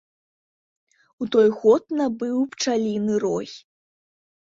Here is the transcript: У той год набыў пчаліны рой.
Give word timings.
У 1.23 1.27
той 1.35 1.49
год 1.57 1.83
набыў 1.99 2.37
пчаліны 2.55 3.13
рой. 3.25 3.47